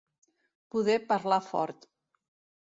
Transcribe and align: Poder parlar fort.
Poder 0.75 0.97
parlar 1.11 1.39
fort. 1.51 1.87